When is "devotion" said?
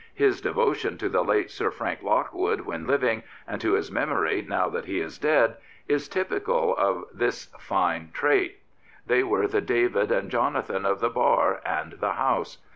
0.41-0.97